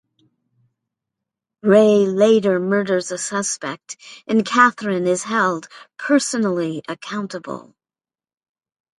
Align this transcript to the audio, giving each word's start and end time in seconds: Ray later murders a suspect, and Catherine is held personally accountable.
Ray 1.61 2.07
later 2.07 2.59
murders 2.59 3.11
a 3.11 3.19
suspect, 3.19 3.97
and 4.25 4.43
Catherine 4.43 5.05
is 5.05 5.21
held 5.25 5.67
personally 5.99 6.81
accountable. 6.89 7.75